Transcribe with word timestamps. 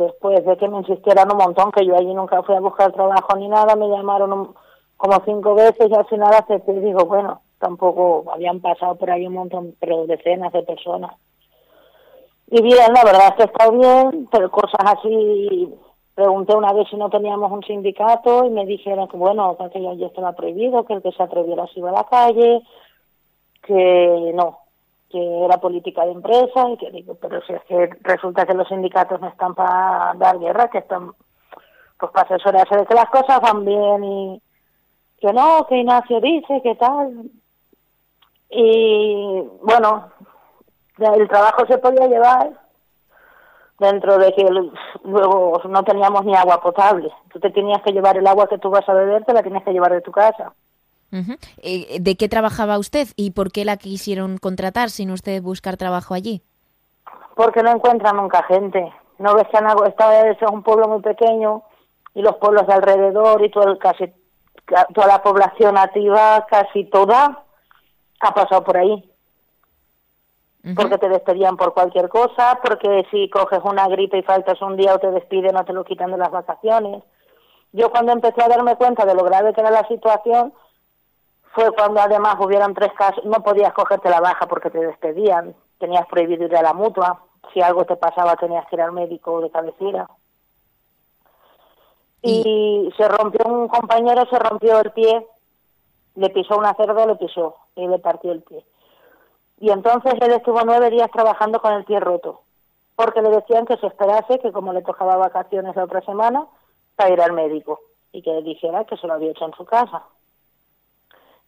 después 0.00 0.44
de 0.44 0.56
que 0.56 0.68
me 0.68 0.78
insistieran 0.78 1.30
un 1.30 1.38
montón, 1.38 1.70
que 1.72 1.84
yo 1.84 1.96
allí 1.96 2.12
nunca 2.12 2.42
fui 2.42 2.54
a 2.54 2.60
buscar 2.60 2.92
trabajo 2.92 3.36
ni 3.36 3.48
nada, 3.48 3.76
me 3.76 3.88
llamaron 3.88 4.54
como 4.96 5.22
cinco 5.24 5.54
veces 5.54 5.90
y 5.90 5.94
al 5.94 6.06
final 6.06 6.34
acepté 6.34 6.72
y 6.72 6.80
digo, 6.80 7.04
bueno, 7.04 7.40
tampoco 7.58 8.24
habían 8.32 8.60
pasado 8.60 8.96
por 8.96 9.10
ahí 9.10 9.26
un 9.26 9.34
montón, 9.34 9.74
pero 9.78 10.06
decenas 10.06 10.52
de 10.52 10.62
personas. 10.62 11.12
Y 12.50 12.62
bien, 12.62 12.92
la 12.92 13.04
verdad 13.04 13.28
es 13.28 13.34
que 13.36 13.42
está 13.44 13.70
bien, 13.70 14.28
pero 14.32 14.50
cosas 14.50 14.80
así, 14.84 15.72
pregunté 16.14 16.56
una 16.56 16.72
vez 16.72 16.88
si 16.88 16.96
no 16.96 17.08
teníamos 17.08 17.52
un 17.52 17.62
sindicato 17.62 18.44
y 18.44 18.50
me 18.50 18.66
dijeron 18.66 19.08
que 19.08 19.16
bueno, 19.16 19.56
que 19.72 19.80
ya 19.80 20.06
estaba 20.06 20.32
prohibido, 20.32 20.84
que 20.84 20.94
el 20.94 21.02
que 21.02 21.12
se 21.12 21.22
atreviera 21.22 21.66
se 21.68 21.78
iba 21.78 21.90
a 21.90 21.92
la 21.92 22.04
calle, 22.04 22.62
que 23.62 24.32
no, 24.34 24.59
que 25.10 25.44
era 25.44 25.58
política 25.58 26.04
de 26.04 26.12
empresa 26.12 26.70
y 26.70 26.76
que 26.76 26.90
digo, 26.90 27.16
pero 27.20 27.42
si 27.42 27.52
es 27.52 27.62
que 27.64 27.90
resulta 28.02 28.46
que 28.46 28.54
los 28.54 28.68
sindicatos 28.68 29.20
no 29.20 29.28
están 29.28 29.54
para 29.54 30.14
dar 30.14 30.38
guerra, 30.38 30.68
que 30.68 30.78
están 30.78 31.12
pues 31.98 32.12
para 32.12 32.26
asesorarse 32.34 32.76
de 32.76 32.86
que 32.86 32.94
las 32.94 33.10
cosas 33.10 33.40
van 33.40 33.64
bien 33.64 34.04
y 34.04 34.42
que 35.20 35.32
no, 35.32 35.66
que 35.68 35.78
Ignacio 35.78 36.20
dice, 36.20 36.62
que 36.62 36.74
tal. 36.76 37.30
Y 38.48 39.42
bueno, 39.62 40.10
el 40.98 41.28
trabajo 41.28 41.66
se 41.66 41.78
podía 41.78 42.06
llevar 42.06 42.50
dentro 43.78 44.18
de 44.18 44.32
que 44.32 44.46
luego 45.04 45.60
no 45.68 45.82
teníamos 45.82 46.24
ni 46.24 46.34
agua 46.34 46.60
potable. 46.60 47.10
Tú 47.32 47.40
te 47.40 47.50
tenías 47.50 47.82
que 47.82 47.92
llevar 47.92 48.16
el 48.16 48.26
agua 48.26 48.48
que 48.48 48.58
tú 48.58 48.70
vas 48.70 48.88
a 48.88 48.94
beber, 48.94 49.24
te 49.24 49.32
la 49.32 49.42
tienes 49.42 49.64
que 49.64 49.72
llevar 49.72 49.92
de 49.92 50.02
tu 50.02 50.12
casa. 50.12 50.52
Eh, 51.12 51.98
¿De 52.00 52.16
qué 52.16 52.28
trabajaba 52.28 52.78
usted 52.78 53.08
y 53.16 53.32
por 53.32 53.50
qué 53.50 53.64
la 53.64 53.76
quisieron 53.76 54.38
contratar 54.38 54.90
sin 54.90 55.10
usted 55.10 55.42
buscar 55.42 55.76
trabajo 55.76 56.14
allí? 56.14 56.42
Porque 57.34 57.62
no 57.62 57.70
encuentran 57.70 58.16
nunca 58.16 58.42
gente. 58.44 58.92
No 59.18 59.34
ves 59.34 59.46
que 59.48 59.58
esta 59.86 60.28
es 60.28 60.38
un 60.50 60.62
pueblo 60.62 60.88
muy 60.88 61.02
pequeño 61.02 61.62
y 62.14 62.22
los 62.22 62.36
pueblos 62.36 62.66
de 62.66 62.74
alrededor 62.74 63.44
y 63.44 63.50
todo 63.50 63.70
el, 63.70 63.78
casi 63.78 64.12
toda 64.94 65.06
la 65.06 65.22
población 65.22 65.74
nativa, 65.74 66.46
casi 66.48 66.84
toda, 66.84 67.44
ha 68.20 68.34
pasado 68.34 68.64
por 68.64 68.76
ahí. 68.76 69.06
Porque 70.76 70.98
te 70.98 71.08
despedían 71.08 71.56
por 71.56 71.72
cualquier 71.72 72.10
cosa, 72.10 72.58
porque 72.62 73.06
si 73.10 73.30
coges 73.30 73.60
una 73.64 73.88
gripe 73.88 74.18
y 74.18 74.22
faltas 74.22 74.60
un 74.60 74.76
día 74.76 74.94
o 74.94 74.98
te 74.98 75.10
despiden 75.10 75.56
o 75.56 75.64
te 75.64 75.72
lo 75.72 75.84
quitan 75.84 76.10
de 76.10 76.18
las 76.18 76.30
vacaciones. 76.30 77.02
Yo 77.72 77.90
cuando 77.90 78.12
empecé 78.12 78.42
a 78.42 78.48
darme 78.48 78.76
cuenta 78.76 79.06
de 79.06 79.14
lo 79.14 79.24
grave 79.24 79.54
que 79.54 79.60
era 79.62 79.70
la 79.70 79.88
situación, 79.88 80.52
fue 81.52 81.70
cuando 81.72 82.00
además 82.00 82.36
hubieran 82.38 82.74
tres 82.74 82.92
casos, 82.92 83.24
no 83.24 83.42
podías 83.42 83.72
cogerte 83.72 84.08
la 84.08 84.20
baja 84.20 84.46
porque 84.46 84.70
te 84.70 84.78
despedían, 84.78 85.54
tenías 85.78 86.06
prohibido 86.06 86.44
ir 86.44 86.56
a 86.56 86.62
la 86.62 86.74
mutua, 86.74 87.22
si 87.52 87.60
algo 87.60 87.84
te 87.84 87.96
pasaba 87.96 88.36
tenías 88.36 88.66
que 88.66 88.76
ir 88.76 88.82
al 88.82 88.92
médico 88.92 89.40
de 89.40 89.50
cabecera. 89.50 90.08
Y 92.22 92.92
se 92.96 93.08
rompió 93.08 93.46
un 93.46 93.68
compañero, 93.68 94.26
se 94.26 94.38
rompió 94.38 94.78
el 94.80 94.92
pie, 94.92 95.26
le 96.16 96.30
pisó 96.30 96.58
una 96.58 96.74
cerda, 96.74 97.06
le 97.06 97.16
pisó 97.16 97.56
y 97.74 97.86
le 97.88 97.98
partió 97.98 98.30
el 98.32 98.42
pie. 98.42 98.64
Y 99.58 99.70
entonces 99.70 100.14
él 100.20 100.32
estuvo 100.32 100.60
nueve 100.64 100.90
días 100.90 101.10
trabajando 101.10 101.60
con 101.60 101.72
el 101.72 101.84
pie 101.84 101.98
roto, 101.98 102.42
porque 102.94 103.22
le 103.22 103.30
decían 103.30 103.66
que 103.66 103.76
se 103.78 103.86
esperase, 103.86 104.38
que 104.38 104.52
como 104.52 104.72
le 104.72 104.82
tocaba 104.82 105.16
vacaciones 105.16 105.74
la 105.74 105.84
otra 105.84 106.02
semana, 106.02 106.46
para 106.94 107.10
ir 107.10 107.20
al 107.20 107.32
médico 107.32 107.80
y 108.12 108.22
que 108.22 108.32
le 108.32 108.42
dijera 108.42 108.84
que 108.84 108.96
se 108.96 109.06
lo 109.06 109.14
había 109.14 109.30
hecho 109.30 109.46
en 109.46 109.54
su 109.54 109.64
casa. 109.64 110.04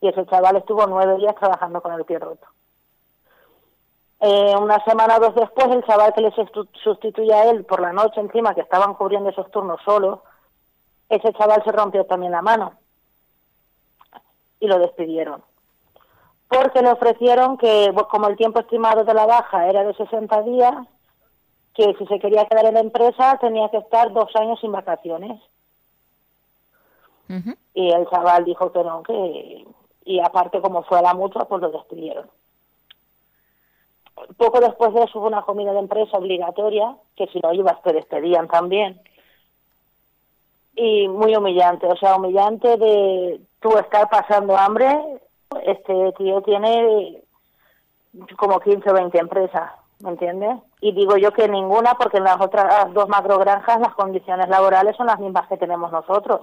Y 0.03 0.09
ese 0.09 0.27
chaval 0.27 0.57
estuvo 0.57 0.87
nueve 0.87 1.17
días 1.17 1.35
trabajando 1.37 1.81
con 1.81 1.95
el 1.95 2.05
pie 2.05 2.19
roto. 2.19 2.47
Eh, 4.21 4.55
una 4.61 4.85
semana 4.85 5.17
o 5.17 5.21
dos 5.21 5.35
después, 5.35 5.69
el 5.69 5.85
chaval 5.85 6.13
que 6.13 6.21
le 6.21 6.33
sustituye 6.85 7.33
a 7.33 7.49
él 7.49 7.65
por 7.65 7.81
la 7.81 7.95
noche 7.95 8.21
encima, 8.21 8.55
que 8.55 8.61
estaban 8.61 8.93
cubriendo 8.95 9.31
esos 9.31 9.51
turnos 9.51 9.81
solos, 9.85 10.21
ese 11.09 11.33
chaval 11.33 11.65
se 11.65 11.73
rompió 11.73 12.05
también 12.05 12.33
la 12.33 12.43
mano 12.43 12.75
y 14.61 14.67
lo 14.67 14.79
despidieron 14.79 15.43
porque 16.53 16.83
le 16.83 16.91
ofrecieron 16.91 17.57
que, 17.57 17.93
como 18.11 18.29
el 18.29 18.37
tiempo 18.37 18.61
estimado 18.61 19.05
de 19.05 19.15
la 19.15 19.25
baja 19.25 19.69
era 19.69 19.85
de 19.85 19.95
60 19.95 20.43
días, 20.43 20.75
que 21.75 21.95
si 21.99 22.07
se 22.07 22.19
quería 22.19 22.45
quedar 22.45 22.67
en 22.67 22.75
la 22.75 22.81
empresa 22.81 23.39
tenía 23.41 23.71
que 23.71 23.79
estar 23.79 24.13
dos 24.13 24.29
años 24.37 24.61
sin 24.61 24.73
vacaciones. 24.73 25.41
Y 27.73 27.91
el 27.91 28.07
chaval 28.11 28.45
dijo 28.45 28.71
que 28.71 28.85
no, 28.85 29.03
que... 29.03 29.67
Y 30.05 30.21
aparte, 30.21 30.61
como 30.61 30.83
fue 30.83 30.99
a 30.99 31.03
la 31.03 31.15
mutua, 31.15 31.47
pues 31.47 31.63
lo 31.63 31.71
despidieron. 31.71 32.29
Poco 34.37 34.61
después 34.61 34.93
de 34.95 35.05
eso 35.05 35.19
hubo 35.19 35.27
una 35.27 35.43
comida 35.43 35.73
de 35.73 35.79
empresa 35.79 36.19
obligatoria, 36.19 36.97
que 37.17 37.27
si 37.29 37.41
no 37.41 37.53
ibas 37.53 37.81
te 37.83 37.93
despedían 37.93 38.49
también. 38.49 39.01
Y 40.75 41.09
muy 41.09 41.35
humillante, 41.37 41.87
o 41.87 41.97
sea, 41.97 42.17
humillante 42.17 42.77
de 42.77 43.41
tú 43.61 43.77
estar 43.79 44.09
pasando 44.09 44.57
hambre 44.57 45.21
este 45.65 46.13
tío 46.13 46.41
tiene 46.43 47.23
como 48.37 48.61
15 48.61 48.91
o 48.91 48.95
20 48.95 49.19
empresas, 49.19 49.73
¿me 50.01 50.11
entiendes? 50.11 50.59
Y 50.81 50.93
digo 50.93 51.17
yo 51.17 51.33
que 51.33 51.49
ninguna, 51.49 51.95
porque 51.95 52.19
en 52.19 52.25
las 52.25 52.41
otras 52.41 52.93
dos 52.93 53.09
macrogranjas 53.09 53.81
las 53.81 53.95
condiciones 53.95 54.49
laborales 54.49 54.97
son 54.97 55.07
las 55.07 55.19
mismas 55.19 55.49
que 55.49 55.57
tenemos 55.57 55.93
nosotros. 55.93 56.43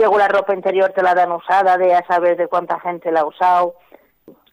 Luego 0.00 0.16
la 0.16 0.28
ropa 0.28 0.54
interior 0.54 0.92
te 0.94 1.02
la 1.02 1.14
dan 1.14 1.30
usada, 1.30 1.76
de 1.76 1.94
a 1.94 2.06
saber 2.06 2.38
de 2.38 2.48
cuánta 2.48 2.80
gente 2.80 3.12
la 3.12 3.20
ha 3.20 3.26
usado. 3.26 3.74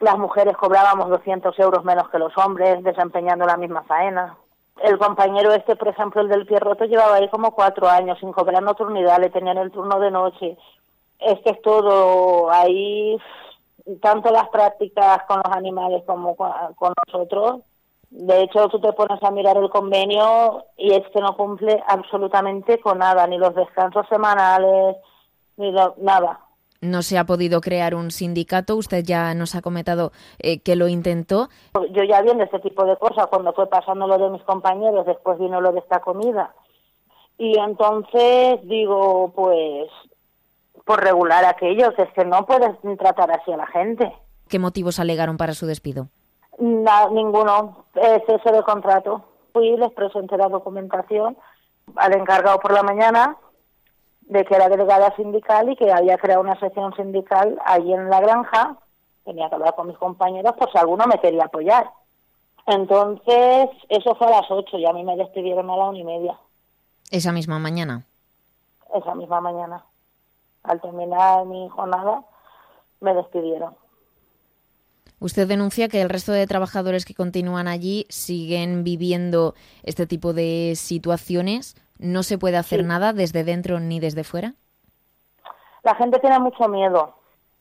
Las 0.01 0.17
mujeres 0.17 0.57
cobrábamos 0.57 1.07
200 1.09 1.57
euros 1.59 1.85
menos 1.85 2.09
que 2.09 2.19
los 2.19 2.37
hombres, 2.37 2.83
desempeñando 2.83 3.45
la 3.45 3.55
misma 3.55 3.83
faena. 3.83 4.35
El 4.83 4.97
compañero 4.97 5.53
este, 5.53 5.77
por 5.77 5.87
ejemplo, 5.87 6.21
el 6.21 6.27
del 6.27 6.45
pie 6.45 6.59
roto, 6.59 6.83
llevaba 6.83 7.15
ahí 7.15 7.29
como 7.29 7.51
cuatro 7.51 7.87
años 7.87 8.19
sin 8.19 8.33
cobrar 8.33 8.61
nocturnidad, 8.61 9.21
le 9.21 9.29
tenían 9.29 9.57
el 9.57 9.71
turno 9.71 9.99
de 10.01 10.11
noche 10.11 10.57
es 11.19 11.39
que 11.39 11.51
es 11.51 11.61
todo 11.61 12.51
ahí, 12.51 13.17
tanto 14.01 14.31
las 14.31 14.49
prácticas 14.49 15.23
con 15.27 15.41
los 15.43 15.55
animales 15.55 16.03
como 16.05 16.35
con 16.35 16.93
nosotros. 17.07 17.61
De 18.09 18.43
hecho, 18.43 18.67
tú 18.69 18.79
te 18.79 18.93
pones 18.93 19.21
a 19.23 19.31
mirar 19.31 19.57
el 19.57 19.69
convenio 19.69 20.65
y 20.77 20.93
es 20.93 21.03
que 21.13 21.21
no 21.21 21.35
cumple 21.35 21.81
absolutamente 21.87 22.79
con 22.79 22.99
nada, 22.99 23.25
ni 23.27 23.37
los 23.37 23.55
descansos 23.55 24.05
semanales, 24.09 24.97
ni 25.57 25.71
nada. 25.71 26.39
No 26.79 27.01
se 27.01 27.17
ha 27.17 27.25
podido 27.25 27.59
crear 27.59 27.95
un 27.95 28.11
sindicato, 28.11 28.75
usted 28.75 29.03
ya 29.03 29.33
nos 29.33 29.55
ha 29.55 29.61
comentado 29.61 30.11
eh, 30.39 30.59
que 30.59 30.75
lo 30.75 30.87
intentó. 30.87 31.49
Yo 31.91 32.03
ya 32.03 32.21
viendo 32.21 32.43
este 32.43 32.59
tipo 32.59 32.85
de 32.85 32.95
cosas, 32.97 33.27
cuando 33.27 33.51
fue 33.53 33.67
pasando 33.67 34.05
lo 34.07 34.17
de 34.19 34.29
mis 34.29 34.43
compañeros, 34.43 35.05
después 35.07 35.39
vino 35.39 35.59
lo 35.59 35.71
de 35.71 35.79
esta 35.79 36.01
comida. 36.01 36.53
Y 37.39 37.57
entonces 37.57 38.59
digo, 38.63 39.31
pues 39.35 39.89
por 40.85 41.03
regular 41.03 41.43
aquello, 41.45 41.93
que 41.95 42.03
es 42.03 42.13
que 42.13 42.25
no 42.25 42.45
puedes 42.45 42.71
tratar 42.97 43.31
así 43.31 43.51
a 43.51 43.57
la 43.57 43.67
gente. 43.67 44.13
¿Qué 44.47 44.59
motivos 44.59 44.99
alegaron 44.99 45.37
para 45.37 45.53
su 45.53 45.65
despido? 45.65 46.07
ninguno, 46.59 47.85
es 47.95 48.23
ese 48.27 48.51
de 48.51 48.63
contrato. 48.63 49.23
Fui, 49.53 49.75
les 49.77 49.91
presenté 49.91 50.37
la 50.37 50.47
documentación 50.47 51.37
al 51.95 52.13
encargado 52.13 52.59
por 52.59 52.71
la 52.71 52.83
mañana 52.83 53.37
de 54.27 54.45
que 54.45 54.55
era 54.55 54.69
delegada 54.69 55.15
sindical 55.15 55.69
y 55.69 55.75
que 55.75 55.91
había 55.91 56.17
creado 56.17 56.41
una 56.41 56.59
sección 56.59 56.95
sindical 56.95 57.59
allí 57.65 57.93
en 57.93 58.09
la 58.09 58.21
granja. 58.21 58.77
Tenía 59.25 59.49
que 59.49 59.55
hablar 59.55 59.75
con 59.75 59.87
mis 59.87 59.97
compañeros 59.97 60.53
por 60.57 60.71
si 60.71 60.77
alguno 60.77 61.05
me 61.07 61.19
quería 61.19 61.45
apoyar. 61.45 61.89
Entonces, 62.65 63.69
eso 63.89 64.15
fue 64.15 64.27
a 64.27 64.41
las 64.41 64.51
ocho 64.51 64.77
y 64.77 64.85
a 64.85 64.93
mí 64.93 65.03
me 65.03 65.15
despidieron 65.15 65.69
a 65.69 65.77
la 65.77 65.89
una 65.89 65.97
y 65.97 66.03
media. 66.03 66.37
¿Esa 67.11 67.31
misma 67.31 67.59
mañana? 67.59 68.03
Esa 68.93 69.15
misma 69.15 69.41
mañana 69.41 69.83
al 70.67 70.81
terminar 70.81 71.45
mi 71.45 71.67
jornada, 71.69 72.23
me 72.99 73.13
despidieron. 73.13 73.75
Usted 75.19 75.47
denuncia 75.47 75.87
que 75.87 76.01
el 76.01 76.09
resto 76.09 76.31
de 76.31 76.47
trabajadores 76.47 77.05
que 77.05 77.15
continúan 77.15 77.67
allí 77.67 78.05
siguen 78.09 78.83
viviendo 78.83 79.55
este 79.83 80.05
tipo 80.05 80.33
de 80.33 80.73
situaciones. 80.75 81.75
¿No 81.99 82.23
se 82.23 82.37
puede 82.37 82.57
hacer 82.57 82.85
nada 82.85 83.13
desde 83.13 83.43
dentro 83.43 83.79
ni 83.79 83.99
desde 83.99 84.23
fuera? 84.23 84.53
La 85.83 85.95
gente 85.95 86.19
tiene 86.19 86.39
mucho 86.39 86.67
miedo. 86.67 87.15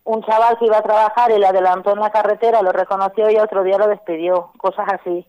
Un 0.04 0.22
chaval 0.22 0.58
que 0.58 0.66
iba 0.66 0.78
a 0.78 0.82
trabajar 0.82 1.31
y 1.31 1.38
le 1.38 1.46
adelantó 1.46 1.93
en 1.93 2.00
la 2.00 2.10
carretera, 2.10 2.62
lo 2.62 2.72
reconoció 2.72 3.31
y 3.31 3.37
otro 3.37 3.64
día 3.64 3.78
lo 3.78 3.88
despidió. 3.88 4.52
Cosas 4.58 4.87
así. 4.93 5.26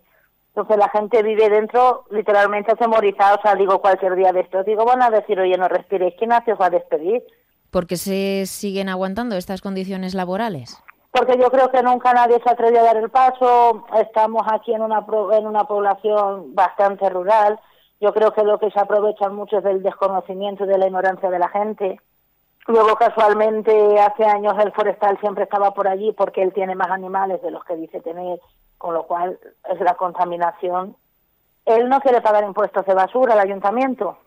Entonces 0.50 0.78
la 0.78 0.90
gente 0.90 1.24
vive 1.24 1.50
dentro 1.50 2.06
literalmente 2.10 2.72
atemorizada. 2.72 3.36
O 3.36 3.42
sea, 3.42 3.56
digo 3.56 3.80
cualquier 3.80 4.16
día 4.16 4.34
de 4.34 4.42
esto. 4.42 4.64
Digo, 4.64 4.86
van 4.86 5.02
a 5.02 5.10
decir, 5.10 5.40
oye, 5.40 5.58
no 5.58 5.68
respiréis, 5.68 6.16
¿quién 6.18 6.34
hace 6.34 6.54
os 6.54 6.60
va 6.60 6.66
a 6.66 6.72
despedir? 6.72 7.24
¿Por 7.72 7.86
qué 7.86 7.98
se 7.98 8.46
siguen 8.46 8.90
aguantando 8.90 9.36
estas 9.36 9.62
condiciones 9.62 10.14
laborales? 10.14 10.81
Porque 11.18 11.38
yo 11.38 11.50
creo 11.50 11.72
que 11.72 11.81
nunca 11.81 12.14
nadie 12.14 12.40
se 12.44 12.50
atrevió 12.50 12.81
a 12.81 12.84
dar 12.84 12.98
el 12.98 13.10
paso. 13.10 13.86
Estamos 14.00 14.44
aquí 14.52 14.74
en 14.74 14.81
una, 14.81 15.06
en 15.34 15.48
una 15.48 15.64
población 15.64 16.54
bastante 16.54 17.10
rural. 17.10 17.60
Yo 18.00 18.14
creo 18.14 18.31
que 18.34 18.44
lo 18.44 18.60
que 18.60 18.69
se 18.69 18.80
aprovechan 18.80 19.36
mucho 19.36 19.58
es 19.58 19.64
del 19.64 19.81
desconocimiento 19.81 20.66
y 20.66 20.68
de 20.68 20.78
la 20.78 20.88
ignorancia 20.88 21.30
de 21.30 21.40
la 21.40 21.50
gente. 21.50 22.00
Luego, 22.68 22.96
casualmente, 22.96 24.00
hace 24.00 24.25
años 24.25 24.54
el 24.60 24.72
forestal 24.74 25.18
siempre 25.19 25.46
estaba 25.46 25.72
por 25.72 25.88
allí 25.88 26.12
porque 26.12 26.44
él 26.44 26.54
tiene 26.54 26.75
más 26.75 26.92
animales 26.92 27.42
de 27.42 27.52
los 27.52 27.64
que 27.64 27.75
dice 27.75 28.02
tener, 28.02 28.40
con 28.78 28.94
lo 28.94 29.04
cual 29.04 29.40
es 29.69 29.80
la 29.80 29.96
contaminación 29.96 30.96
él 31.68 31.90
no 31.90 32.00
quiere 32.00 32.22
pagar 32.22 32.46
impuestos 32.46 32.86
de 32.86 32.94
basura 32.94 33.34
al 33.34 33.42
ayuntamiento. 33.42 34.18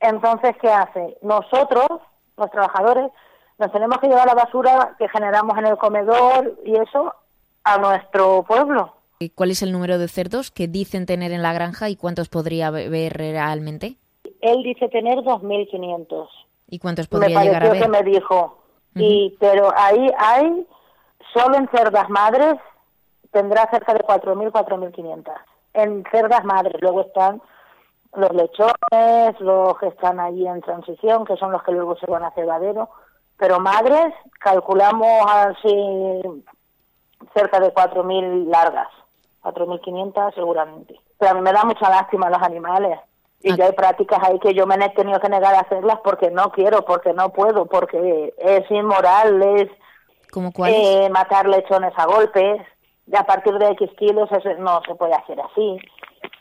Entonces, 0.00 0.56
¿qué 0.60 0.72
hace? 0.72 1.18
Nosotros, 1.20 2.00
los 2.36 2.50
trabajadores, 2.50 3.12
nos 3.58 3.72
tenemos 3.72 3.98
que 3.98 4.08
llevar 4.08 4.26
la 4.26 4.34
basura 4.34 4.94
que 4.98 5.08
generamos 5.08 5.56
en 5.58 5.66
el 5.66 5.76
comedor 5.76 6.58
y 6.64 6.76
eso 6.76 7.14
a 7.64 7.78
nuestro 7.78 8.44
pueblo. 8.44 8.94
¿Cuál 9.34 9.50
es 9.50 9.62
el 9.62 9.72
número 9.72 9.98
de 9.98 10.06
cerdos 10.06 10.50
que 10.50 10.68
dicen 10.68 11.04
tener 11.04 11.32
en 11.32 11.42
la 11.42 11.52
granja 11.52 11.88
y 11.88 11.96
cuántos 11.96 12.28
podría 12.28 12.68
haber 12.68 13.14
realmente? 13.14 13.96
Él 14.40 14.62
dice 14.62 14.88
tener 14.88 15.18
2.500. 15.18 16.28
¿Y 16.68 16.78
cuántos 16.78 17.08
podría 17.08 17.42
llegar 17.42 17.64
a 17.64 17.70
ver? 17.70 17.82
que 17.82 17.88
me 17.88 18.02
dijo. 18.02 18.58
y, 18.94 19.36
pero 19.40 19.72
ahí 19.76 20.08
hay, 20.18 20.66
solo 21.34 21.56
en 21.56 21.68
cerdas 21.70 22.08
madres, 22.08 22.54
tendrá 23.32 23.68
cerca 23.70 23.92
de 23.92 24.00
4.000, 24.00 24.52
4.500 24.52 25.32
en 25.74 26.04
cerdas 26.10 26.44
madres. 26.44 26.80
Luego 26.80 27.02
están 27.02 27.42
los 28.14 28.32
lechones, 28.32 29.40
los 29.40 29.78
que 29.78 29.88
están 29.88 30.20
allí 30.20 30.46
en 30.46 30.60
transición, 30.60 31.24
que 31.24 31.36
son 31.36 31.52
los 31.52 31.62
que 31.62 31.72
luego 31.72 31.96
se 31.96 32.06
van 32.06 32.24
a 32.24 32.30
cebadero. 32.32 32.88
Pero 33.38 33.60
madres, 33.60 34.12
calculamos 34.40 35.24
así 35.26 36.20
cerca 37.34 37.60
de 37.60 37.72
4.000 37.72 38.46
largas, 38.46 38.88
4.500 39.42 40.34
seguramente. 40.34 41.00
Pero 41.18 41.32
a 41.32 41.34
mí 41.34 41.40
me 41.40 41.52
da 41.52 41.64
mucha 41.64 41.88
lástima 41.88 42.30
los 42.30 42.42
animales. 42.42 42.98
Y 43.40 43.54
ya 43.56 43.66
hay 43.66 43.72
prácticas 43.72 44.18
ahí 44.22 44.40
que 44.40 44.52
yo 44.52 44.66
me 44.66 44.74
he 44.74 44.88
tenido 44.90 45.20
que 45.20 45.28
negar 45.28 45.54
a 45.54 45.60
hacerlas 45.60 46.00
porque 46.02 46.28
no 46.30 46.50
quiero, 46.50 46.84
porque 46.84 47.12
no 47.12 47.30
puedo, 47.30 47.66
porque 47.66 48.34
es 48.36 48.68
inmoral, 48.70 49.40
es 49.42 49.70
¿Cómo 50.32 50.50
eh, 50.66 51.08
matar 51.10 51.48
lechones 51.48 51.92
a 51.96 52.06
golpes 52.06 52.60
de 53.06 53.16
a 53.16 53.24
partir 53.24 53.54
de 53.54 53.70
X 53.70 53.90
kilos 53.96 54.30
eso 54.32 54.52
no 54.58 54.82
se 54.86 54.94
puede 54.94 55.14
hacer 55.14 55.40
así. 55.40 55.78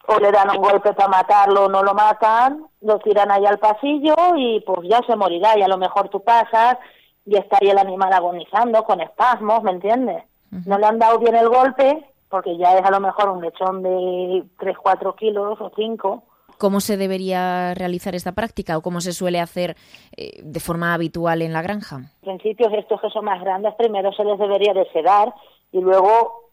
O 0.08 0.20
le 0.20 0.32
dan 0.32 0.50
un 0.50 0.62
golpe 0.62 0.94
para 0.94 1.10
matarlo, 1.10 1.68
no 1.68 1.84
lo 1.84 1.94
matan, 1.94 2.66
lo 2.82 2.98
tiran 3.00 3.32
ahí 3.32 3.46
al 3.46 3.60
pasillo 3.60 4.16
y 4.36 4.62
pues 4.62 4.88
ya 4.90 5.02
se 5.06 5.16
morirá 5.16 5.58
y 5.58 5.62
a 5.62 5.68
lo 5.68 5.78
mejor 5.78 6.10
tú 6.10 6.22
pasas 6.24 6.78
y 7.26 7.36
está 7.36 7.58
ahí 7.60 7.70
el 7.70 7.78
animal 7.78 8.14
agonizando 8.14 8.84
con 8.84 9.02
espasmos, 9.02 9.64
¿me 9.64 9.72
entiendes? 9.72 10.24
No 10.66 10.78
le 10.78 10.86
han 10.86 10.98
dado 10.98 11.20
bien 11.20 11.36
el 11.36 11.50
golpe 11.50 12.06
porque 12.30 12.58
ya 12.58 12.78
es 12.78 12.86
a 12.86 12.92
lo 12.92 13.00
mejor 13.00 13.30
un 13.30 13.42
lechón 13.42 13.84
de 13.84 14.44
3, 14.60 14.78
4 14.82 15.16
kilos 15.16 15.60
o 15.60 15.72
5. 15.76 16.24
¿Cómo 16.58 16.80
se 16.80 16.98
debería 16.98 17.74
realizar 17.76 18.16
esta 18.16 18.32
práctica 18.32 18.78
o 18.78 18.82
cómo 18.82 19.00
se 19.00 19.14
suele 19.14 19.40
hacer 19.40 19.76
eh, 20.16 20.42
de 20.42 20.60
forma 20.60 20.94
habitual 20.94 21.42
en 21.42 21.54
la 21.54 21.62
granja? 21.62 22.02
En 22.24 22.40
sitios 22.40 22.74
estos 22.74 23.00
que 23.00 23.10
son 23.10 23.26
más 23.26 23.42
grandes, 23.42 23.76
primero 23.76 24.12
se 24.14 24.24
les 24.24 24.40
debería 24.40 24.74
de 24.74 24.90
sedar 24.92 25.34
y 25.72 25.82
luego 25.82 26.47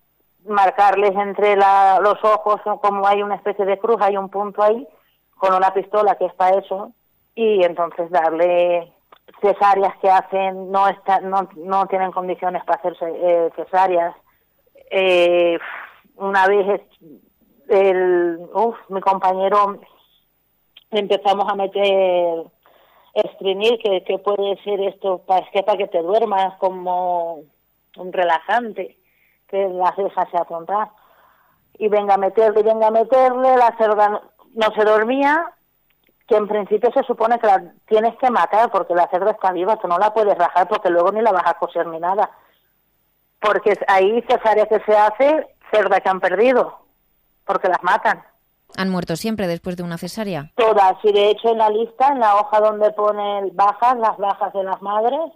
marcarles 0.46 1.12
entre 1.16 1.56
los 1.56 2.22
ojos 2.22 2.60
como 2.80 3.06
hay 3.06 3.22
una 3.22 3.36
especie 3.36 3.64
de 3.64 3.78
cruz, 3.78 3.96
hay 4.00 4.16
un 4.16 4.28
punto 4.28 4.62
ahí 4.62 4.86
con 5.36 5.54
una 5.54 5.72
pistola 5.72 6.16
que 6.16 6.26
es 6.26 6.34
para 6.34 6.58
eso 6.58 6.92
y 7.34 7.64
entonces 7.64 8.10
darle 8.10 8.92
cesáreas 9.40 9.96
que 9.98 10.10
hacen 10.10 10.70
no 10.70 10.88
está, 10.88 11.20
no, 11.20 11.48
no 11.56 11.86
tienen 11.86 12.12
condiciones 12.12 12.62
para 12.64 12.78
hacerse 12.78 13.06
eh, 13.06 13.50
cesáreas. 13.56 14.14
Eh, 14.90 15.58
una 16.16 16.46
vez 16.46 16.82
el 17.68 18.38
uf, 18.52 18.76
mi 18.88 19.00
compañero 19.00 19.78
empezamos 20.90 21.50
a 21.50 21.56
meter 21.56 22.44
estrinil 23.14 23.78
que, 23.82 24.04
que 24.04 24.18
puede 24.18 24.56
ser 24.62 24.80
esto 24.80 25.18
para 25.18 25.46
que 25.50 25.62
para 25.62 25.78
que 25.78 25.88
te 25.88 26.02
duermas 26.02 26.56
como 26.58 27.42
un 27.96 28.12
relajante 28.12 28.96
que 29.54 29.68
las 29.68 29.94
se 29.94 30.36
afrontar. 30.36 30.88
Y 31.78 31.88
venga 31.88 32.14
a 32.14 32.18
meterle, 32.18 32.62
venga 32.62 32.88
a 32.88 32.90
meterle, 32.90 33.56
la 33.56 33.74
cerda 33.78 34.20
no 34.54 34.66
se 34.76 34.84
dormía, 34.84 35.52
que 36.26 36.36
en 36.36 36.48
principio 36.48 36.90
se 36.92 37.02
supone 37.04 37.38
que 37.38 37.46
la 37.46 37.62
tienes 37.86 38.16
que 38.16 38.30
matar 38.30 38.70
porque 38.70 38.94
la 38.94 39.08
cerda 39.08 39.30
está 39.32 39.52
viva, 39.52 39.76
tú 39.76 39.86
no 39.86 39.98
la 39.98 40.12
puedes 40.12 40.36
rajar 40.36 40.68
porque 40.68 40.90
luego 40.90 41.12
ni 41.12 41.20
la 41.20 41.32
vas 41.32 41.46
a 41.46 41.54
coser 41.54 41.86
ni 41.86 41.98
nada. 41.98 42.30
Porque 43.40 43.78
ahí 43.88 44.22
cesárea 44.28 44.66
que 44.66 44.80
se 44.80 44.96
hace, 44.96 45.46
cerda 45.72 46.00
que 46.00 46.08
han 46.08 46.20
perdido, 46.20 46.78
porque 47.44 47.68
las 47.68 47.82
matan. 47.82 48.24
¿Han 48.76 48.90
muerto 48.90 49.14
siempre 49.14 49.46
después 49.46 49.76
de 49.76 49.84
una 49.84 49.98
cesárea? 49.98 50.50
Todas, 50.56 50.94
y 51.04 51.12
de 51.12 51.30
hecho 51.30 51.48
en 51.50 51.58
la 51.58 51.68
lista, 51.68 52.08
en 52.08 52.20
la 52.20 52.36
hoja 52.36 52.60
donde 52.60 52.90
pone 52.92 53.50
bajas, 53.52 53.96
las 53.98 54.16
bajas 54.16 54.52
de 54.52 54.64
las 54.64 54.82
madres, 54.82 55.30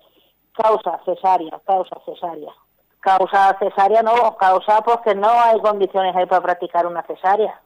causa 0.55 0.99
cesárea, 1.05 1.61
causa 1.65 1.97
cesárea. 2.05 2.53
Causa 3.09 3.57
cesárea 3.59 4.03
no, 4.03 4.37
causa 4.37 4.83
porque 4.83 5.15
no 5.15 5.31
hay 5.31 5.59
condiciones 5.61 6.15
ahí 6.15 6.27
para 6.27 6.43
practicar 6.43 6.87
una 6.87 7.03
cesárea. 7.05 7.59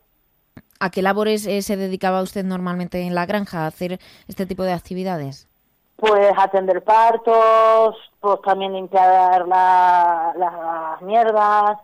¿A 0.79 0.91
qué 0.91 1.03
labores 1.03 1.47
eh, 1.47 1.63
se 1.63 1.77
dedicaba 1.77 2.23
usted 2.23 2.45
normalmente 2.45 3.01
en 3.03 3.17
la 3.17 3.27
granja, 3.27 3.65
a 3.65 3.67
hacer 3.67 3.99
este 4.29 4.47
tipo 4.47 4.63
de 4.63 4.73
actividades? 4.73 5.49
Pues 5.97 6.33
atender 6.37 6.85
partos, 6.85 7.97
pues 8.21 8.41
también 8.43 8.75
limpiar 8.75 9.49
las 9.49 11.03
mierdas, 11.03 11.79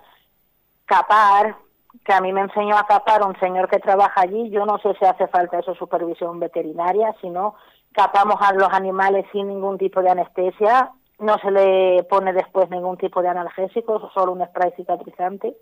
capar, 0.85 1.57
que 2.05 2.13
a 2.13 2.21
mí 2.21 2.33
me 2.33 2.43
enseñó 2.43 2.77
a 2.77 2.87
capar 2.87 3.25
un 3.25 3.39
señor 3.41 3.69
que 3.69 3.81
trabaja 3.81 4.21
allí, 4.21 4.51
yo 4.51 4.67
no 4.67 4.79
sé 4.79 4.95
si 5.01 5.05
hace 5.05 5.27
falta 5.27 5.59
eso 5.59 5.75
supervisión 5.75 6.39
veterinaria, 6.39 7.13
sino 7.21 7.57
capamos 7.93 8.37
a 8.41 8.53
los 8.53 8.73
animales 8.73 9.27
sin 9.33 9.49
ningún 9.49 9.79
tipo 9.79 10.01
de 10.01 10.11
anestesia 10.11 10.93
no 11.19 11.39
se 11.39 11.51
le 11.51 12.03
pone 12.05 12.33
después 12.33 12.71
ningún 12.71 12.97
tipo 12.97 13.23
de 13.23 13.29
analgésico, 13.29 14.11
solo 14.15 14.33
un 14.33 14.45
spray 14.47 14.73
cicatrizante. 14.77 15.55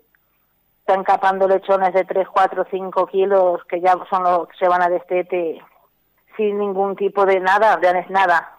Están 0.79 1.03
capando 1.03 1.47
lechones 1.47 1.93
de 1.93 2.05
3, 2.05 2.27
4, 2.31 2.67
5 2.69 3.07
kilos 3.07 3.63
que 3.65 3.81
ya 3.81 3.95
son 4.09 4.23
los 4.23 4.47
que 4.47 4.57
se 4.57 4.67
van 4.67 4.81
a 4.81 4.89
destete 4.89 5.61
sin 6.37 6.59
ningún 6.59 6.95
tipo 6.95 7.25
de 7.25 7.39
nada, 7.39 7.79
es 7.81 8.09
nada. 8.09 8.57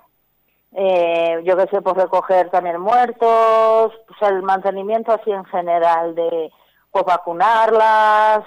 Eh, 0.72 1.40
yo 1.44 1.56
que 1.56 1.66
sé, 1.68 1.80
pues 1.80 1.96
recoger 1.96 2.50
también 2.50 2.80
muertos, 2.80 3.92
el 4.20 4.42
mantenimiento 4.42 5.12
así 5.12 5.30
en 5.30 5.44
general 5.46 6.14
de 6.14 6.52
pues 6.90 7.04
vacunarlas, 7.04 8.44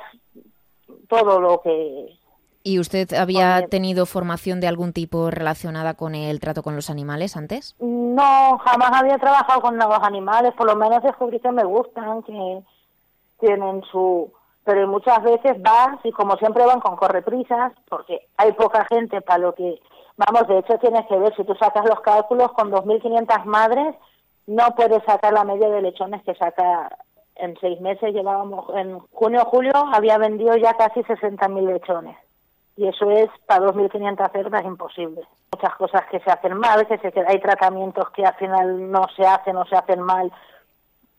todo 1.08 1.40
lo 1.40 1.62
que 1.62 2.20
¿Y 2.64 2.80
usted 2.80 3.14
había 3.14 3.68
tenido 3.68 4.06
formación 4.06 4.60
de 4.60 4.68
algún 4.68 4.94
tipo 4.94 5.32
relacionada 5.32 5.96
con 5.96 6.14
el 6.14 6.40
trato 6.40 6.62
con 6.62 6.76
los 6.76 6.92
animales 6.92 7.36
antes? 7.36 7.76
No, 7.80 8.60
jamás 8.60 8.92
había 8.94 9.18
trabajado 9.18 9.62
con 9.62 9.78
los 9.78 10.04
animales, 10.04 10.54
por 10.54 10.68
lo 10.68 10.76
menos 10.76 11.02
descubrí 11.02 11.40
que 11.40 11.52
me 11.52 11.64
gustan, 11.64 12.22
que 12.24 12.62
tienen 13.40 13.82
su... 13.92 14.32
Pero 14.64 14.88
muchas 14.88 15.24
veces 15.24 15.60
vas 15.60 15.98
y 16.04 16.12
como 16.12 16.36
siempre 16.36 16.64
van 16.68 16.82
con 16.82 16.96
correprisas, 16.96 17.74
porque 17.90 18.28
hay 18.38 18.52
poca 18.52 18.86
gente 18.86 19.22
para 19.22 19.40
lo 19.40 19.56
que... 19.56 19.80
Vamos, 20.18 20.48
de 20.48 20.60
hecho 20.60 20.78
tienes 20.78 21.08
que 21.08 21.18
ver, 21.18 21.36
si 21.36 21.44
tú 21.44 21.56
sacas 21.56 21.86
los 21.86 22.00
cálculos 22.02 22.52
con 22.52 22.72
2.500 22.72 23.44
madres, 23.46 23.96
no 24.46 24.76
puedes 24.76 25.04
sacar 25.06 25.34
la 25.34 25.44
media 25.46 25.68
de 25.70 25.82
lechones 25.82 26.22
que 26.24 26.36
saca 26.36 26.96
en 27.38 27.58
seis 27.60 27.82
meses. 27.82 28.14
Llevábamos, 28.14 28.66
en 28.76 29.00
junio 29.00 29.42
o 29.42 29.50
julio 29.50 29.74
había 29.92 30.20
vendido 30.20 30.56
ya 30.58 30.76
casi 30.76 31.00
60.000 31.00 31.74
lechones 31.74 32.18
y 32.76 32.88
eso 32.88 33.10
es 33.12 33.30
para 33.46 33.66
2.500 33.68 34.32
cerdas 34.32 34.66
imposible. 34.66 35.22
Muchas 35.54 35.76
cosas 35.76 36.02
que 36.10 36.20
se 36.20 36.32
hacen 36.32 36.58
mal, 36.58 36.88
que 36.88 36.98
se, 36.98 37.14
hay 37.28 37.40
tratamientos 37.40 38.10
que 38.12 38.26
al 38.26 38.36
final 38.36 38.92
no 38.92 39.08
se 39.16 39.26
hacen 39.26 39.58
o 39.58 39.66
se 39.66 39.76
hacen 39.76 40.02
mal 40.02 40.32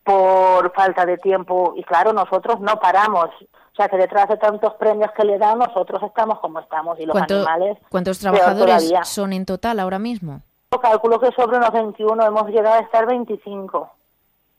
por 0.05 0.73
falta 0.73 1.07
de 1.07 1.19
tiempo 1.19 1.75
y 1.77 1.85
claro, 1.85 2.13
nosotros 2.13 2.61
no 2.61 2.77
paramos. 2.81 3.27
O 3.73 3.75
sea, 3.75 3.89
que 3.89 3.97
detrás 3.97 4.29
de 4.29 4.37
tantos 4.37 4.75
premios 4.75 5.11
que 5.13 5.25
le 5.25 5.39
dan, 5.39 5.59
nosotros 5.59 6.03
estamos 6.03 6.41
como 6.41 6.59
estamos 6.61 6.99
y 7.01 7.07
los 7.07 7.17
animales... 7.17 7.79
¿Cuántos 7.89 8.19
trabajadores 8.19 8.93
son 9.05 9.33
en 9.33 9.47
total 9.47 9.81
ahora 9.81 9.99
mismo? 9.99 10.43
Calculo 10.81 11.21
que 11.21 11.31
sobre 11.33 11.59
unos 11.59 11.71
21 11.73 12.27
hemos 12.27 12.49
llegado 12.49 12.75
a 12.75 12.81
estar 12.81 13.07
25. 13.07 13.91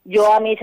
Yo 0.06 0.34
a 0.34 0.40
mí 0.40 0.58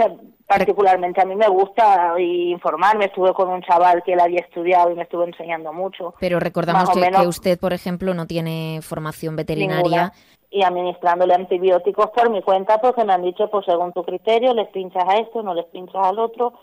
particularmente 0.47 1.21
a 1.21 1.25
mí 1.25 1.35
me 1.35 1.49
gusta 1.49 2.15
informarme, 2.19 3.07
estuve 3.07 3.33
con 3.33 3.49
un 3.49 3.63
chaval 3.63 4.03
que 4.03 4.13
él 4.13 4.21
había 4.21 4.41
estudiado 4.41 4.91
y 4.91 4.97
me 4.97 5.05
estuvo 5.05 5.25
enseñando 5.25 5.73
mucho. 5.73 6.15
Pero 6.21 6.41
recordamos 6.41 6.91
que, 6.91 7.27
usted, 7.27 7.59
por 7.59 7.73
ejemplo, 7.73 8.13
no 8.15 8.27
tiene 8.27 8.81
formación 8.83 9.37
veterinaria. 9.37 10.13
Y 10.51 10.65
administrándole 10.65 11.35
antibióticos 11.35 12.11
por 12.11 12.29
mi 12.29 12.43
cuenta 12.43 12.79
porque 12.79 13.05
me 13.05 13.13
han 13.13 13.23
dicho, 13.23 13.49
pues 13.49 13.65
según 13.65 13.93
tu 13.93 14.03
criterio, 14.03 14.53
les 14.53 14.69
pinchas 14.71 15.05
a 15.07 15.19
esto, 15.19 15.43
no 15.43 15.55
les 15.55 15.67
pinchas 15.67 16.05
al 16.05 16.19
otro. 16.19 16.55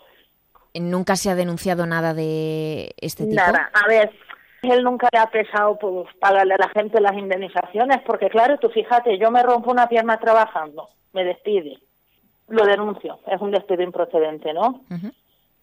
¿Nunca 0.74 1.16
se 1.16 1.30
ha 1.30 1.34
denunciado 1.34 1.86
nada 1.86 2.12
de 2.12 2.94
este 2.98 3.24
tipo? 3.24 3.36
Nada, 3.36 3.70
a 3.72 3.88
ver, 3.88 4.10
él 4.62 4.84
nunca 4.84 5.08
le 5.10 5.18
ha 5.18 5.26
pesado 5.26 5.78
pues, 5.78 6.06
pagarle 6.20 6.54
a 6.54 6.58
la 6.58 6.68
gente 6.68 7.00
las 7.00 7.14
indemnizaciones 7.14 8.02
porque 8.06 8.28
claro, 8.28 8.58
tú 8.58 8.68
fíjate, 8.68 9.18
yo 9.18 9.30
me 9.30 9.42
rompo 9.42 9.70
una 9.70 9.88
pierna 9.88 10.18
trabajando, 10.20 10.90
me 11.14 11.24
despide 11.24 11.78
lo 12.48 12.64
denuncio, 12.64 13.18
es 13.26 13.40
un 13.40 13.50
despido 13.50 13.82
improcedente, 13.82 14.52
¿no? 14.52 14.80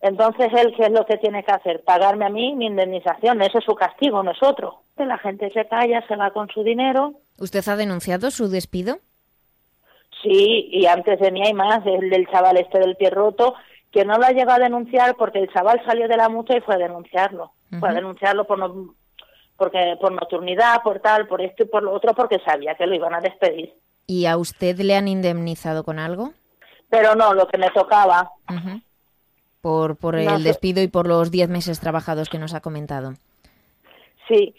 Entonces 0.01 0.47
él, 0.53 0.73
¿qué 0.77 0.83
es 0.83 0.91
lo 0.91 1.05
que 1.05 1.17
tiene 1.17 1.43
que 1.43 1.51
hacer? 1.51 1.83
Pagarme 1.83 2.25
a 2.25 2.29
mí 2.29 2.55
mi 2.55 2.67
indemnización, 2.67 3.41
ese 3.41 3.57
es 3.57 3.63
su 3.63 3.73
castigo, 3.73 4.21
no 4.21 4.31
es 4.31 4.43
otro. 4.43 4.81
La 4.97 5.17
gente 5.17 5.51
se 5.51 5.65
calla, 5.67 6.05
se 6.07 6.15
va 6.15 6.31
con 6.31 6.47
su 6.49 6.63
dinero. 6.63 7.13
¿Usted 7.39 7.67
ha 7.67 7.75
denunciado 7.75 8.29
su 8.31 8.47
despido? 8.47 8.99
Sí, 10.21 10.69
y 10.71 10.85
antes 10.85 11.19
de 11.19 11.31
mí 11.31 11.41
hay 11.45 11.53
más, 11.53 11.85
el 11.85 12.09
del 12.09 12.27
chaval 12.27 12.57
este 12.57 12.79
del 12.79 12.95
pie 12.95 13.09
roto, 13.09 13.55
que 13.91 14.05
no 14.05 14.17
lo 14.17 14.25
ha 14.25 14.31
llegado 14.31 14.61
a 14.61 14.65
denunciar 14.65 15.15
porque 15.15 15.39
el 15.39 15.51
chaval 15.51 15.81
salió 15.85 16.07
de 16.07 16.17
la 16.17 16.29
mutua 16.29 16.57
y 16.57 16.61
fue 16.61 16.75
a 16.75 16.79
denunciarlo. 16.79 17.51
Para 17.79 17.95
denunciarlo 17.95 18.45
por 18.45 18.57
no, 18.57 18.95
porque 19.57 19.97
por 19.99 20.11
nocturnidad, 20.11 20.81
por 20.83 20.99
tal, 20.99 21.27
por 21.27 21.41
esto 21.41 21.63
y 21.63 21.67
por 21.67 21.83
lo 21.83 21.93
otro, 21.93 22.13
porque 22.13 22.39
sabía 22.39 22.75
que 22.75 22.85
lo 22.85 22.95
iban 22.95 23.13
a 23.13 23.21
despedir. 23.21 23.73
¿Y 24.07 24.27
a 24.27 24.37
usted 24.37 24.77
le 24.79 24.95
han 24.95 25.07
indemnizado 25.07 25.83
con 25.83 25.99
algo? 25.99 26.33
Pero 26.89 27.15
no, 27.15 27.33
lo 27.33 27.47
que 27.47 27.57
me 27.57 27.69
tocaba. 27.71 28.31
Por, 29.61 29.95
por 29.95 30.15
el 30.15 30.43
despido 30.43 30.81
y 30.81 30.87
por 30.87 31.07
los 31.07 31.31
10 31.31 31.49
meses 31.49 31.79
trabajados 31.79 32.29
que 32.29 32.37
nos 32.37 32.53
ha 32.53 32.61
comentado. 32.61 33.13
Sí, 34.27 34.55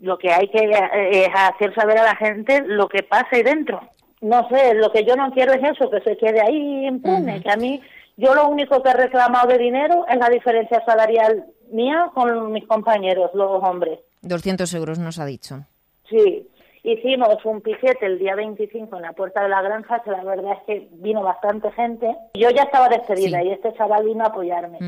lo 0.00 0.18
que 0.18 0.30
hay 0.32 0.48
que 0.48 0.64
eh, 0.64 1.24
es 1.24 1.28
hacer 1.32 1.74
saber 1.74 1.98
a 1.98 2.04
la 2.04 2.16
gente 2.16 2.62
lo 2.66 2.88
que 2.88 3.02
pasa 3.02 3.28
ahí 3.32 3.42
dentro. 3.42 3.80
No 4.20 4.48
sé, 4.48 4.74
lo 4.74 4.92
que 4.92 5.04
yo 5.04 5.16
no 5.16 5.32
quiero 5.32 5.52
es 5.52 5.62
eso, 5.62 5.90
que 5.90 6.00
se 6.00 6.16
quede 6.16 6.40
ahí 6.40 6.86
impune, 6.86 7.42
que 7.42 7.50
a 7.50 7.56
mí, 7.56 7.80
yo 8.16 8.34
lo 8.34 8.48
único 8.48 8.82
que 8.82 8.90
he 8.90 8.94
reclamado 8.94 9.48
de 9.48 9.58
dinero 9.58 10.04
es 10.08 10.16
la 10.16 10.28
diferencia 10.28 10.82
salarial 10.84 11.44
mía 11.72 12.10
con 12.14 12.52
mis 12.52 12.66
compañeros, 12.66 13.30
los 13.34 13.62
hombres. 13.62 13.98
200 14.22 14.72
euros 14.74 14.98
nos 14.98 15.18
ha 15.18 15.24
dicho. 15.24 15.64
Sí, 16.08 16.46
hicimos 16.82 17.44
un 17.44 17.60
piquete 17.60 18.06
el 18.06 18.18
día 18.18 18.34
25 18.34 18.96
en 18.96 19.02
la 19.02 19.12
puerta 19.12 19.42
de 19.42 19.48
la 19.48 19.62
granja, 19.62 20.02
que 20.02 20.10
la 20.10 20.24
verdad 20.24 20.52
es 20.52 20.62
que 20.66 20.88
vino 20.92 21.22
bastante 21.22 21.70
gente. 21.72 22.16
Yo 22.34 22.50
ya 22.50 22.62
estaba 22.62 22.88
despedida 22.88 23.42
y 23.42 23.50
este 23.50 23.72
chaval 23.74 24.04
vino 24.04 24.24
a 24.24 24.28
apoyarme. 24.28 24.78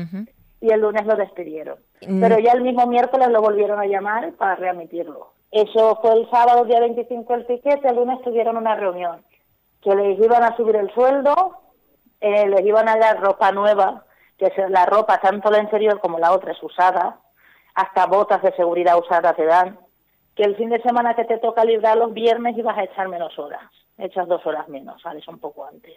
Y 0.61 0.71
el 0.71 0.81
lunes 0.81 1.05
lo 1.05 1.15
despidieron. 1.15 1.77
Mm. 2.07 2.21
Pero 2.21 2.39
ya 2.39 2.53
el 2.53 2.61
mismo 2.61 2.87
miércoles 2.87 3.29
lo 3.29 3.41
volvieron 3.41 3.79
a 3.79 3.85
llamar 3.85 4.33
para 4.33 4.55
readmitirlo. 4.55 5.33
Eso 5.51 5.99
fue 6.01 6.13
el 6.13 6.29
sábado, 6.29 6.65
día 6.65 6.79
25 6.79 7.33
el 7.33 7.45
piquete, 7.45 7.87
el 7.87 7.95
lunes 7.95 8.21
tuvieron 8.23 8.57
una 8.57 8.75
reunión. 8.75 9.23
Que 9.81 9.95
les 9.95 10.19
iban 10.19 10.43
a 10.43 10.55
subir 10.57 10.75
el 10.75 10.91
sueldo, 10.93 11.59
eh, 12.19 12.47
les 12.47 12.65
iban 12.65 12.89
a 12.89 12.97
dar 12.97 13.21
ropa 13.21 13.51
nueva, 13.51 14.03
que 14.37 14.47
es 14.47 14.69
la 14.69 14.85
ropa, 14.85 15.19
tanto 15.19 15.49
la 15.51 15.59
interior 15.61 15.99
como 15.99 16.19
la 16.19 16.33
otra 16.33 16.51
es 16.51 16.61
usada, 16.61 17.19
hasta 17.75 18.05
botas 18.07 18.41
de 18.41 18.51
seguridad 18.53 18.97
usadas 18.97 19.35
te 19.35 19.45
dan, 19.45 19.77
que 20.35 20.43
el 20.43 20.55
fin 20.55 20.69
de 20.69 20.81
semana 20.81 21.15
que 21.15 21.25
te 21.25 21.37
toca 21.37 21.63
librar 21.63 21.97
los 21.97 22.13
viernes 22.13 22.57
ibas 22.57 22.77
a 22.77 22.83
echar 22.83 23.07
menos 23.07 23.37
horas, 23.39 23.63
echas 23.97 24.27
dos 24.27 24.45
horas 24.45 24.67
menos, 24.67 25.01
sales 25.01 25.27
un 25.27 25.39
poco 25.39 25.65
antes. 25.65 25.93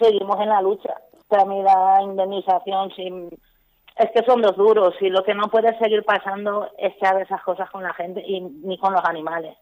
Seguimos 0.00 0.40
en 0.40 0.48
la 0.48 0.60
lucha. 0.60 0.94
Para 1.28 1.44
mí 1.44 1.62
la 1.62 2.00
indemnización 2.02 2.90
sin... 2.94 3.28
es 3.96 4.10
que 4.12 4.24
son 4.24 4.42
dos 4.42 4.56
duros 4.56 4.94
y 5.00 5.08
lo 5.08 5.22
que 5.22 5.34
no 5.34 5.48
puede 5.48 5.76
seguir 5.78 6.04
pasando 6.04 6.68
es 6.78 6.94
que 6.96 7.06
haga 7.06 7.22
esas 7.22 7.42
cosas 7.42 7.70
con 7.70 7.82
la 7.82 7.94
gente 7.94 8.20
y 8.26 8.40
ni 8.40 8.76
con 8.78 8.92
los 8.92 9.04
animales. 9.04 9.56